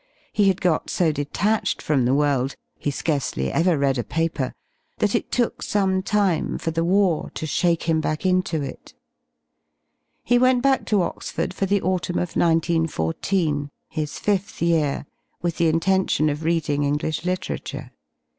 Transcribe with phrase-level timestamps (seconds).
[0.33, 4.51] He had got so detached from the world— he scarcely ever read a paper—
[4.97, 8.95] that it took some time for the war to shake him back into it, xi
[10.23, 15.05] He went back to Oxford for the autumn 0/ 19 14, his fifth year,
[15.43, 17.91] with the vntentton of readmg English literature.